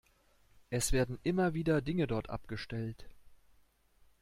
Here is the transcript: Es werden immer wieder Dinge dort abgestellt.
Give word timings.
Es 0.71 0.93
werden 0.93 1.19
immer 1.21 1.53
wieder 1.53 1.79
Dinge 1.79 2.07
dort 2.07 2.27
abgestellt. 2.31 3.05